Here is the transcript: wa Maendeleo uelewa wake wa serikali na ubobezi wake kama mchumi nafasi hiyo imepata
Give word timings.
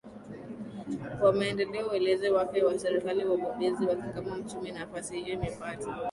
wa 1.23 1.33
Maendeleo 1.33 1.87
uelewa 1.87 2.37
wake 2.37 2.63
wa 2.63 2.79
serikali 2.79 3.23
na 3.23 3.31
ubobezi 3.33 3.85
wake 3.85 4.09
kama 4.15 4.35
mchumi 4.37 4.71
nafasi 4.71 5.21
hiyo 5.23 5.33
imepata 5.33 5.97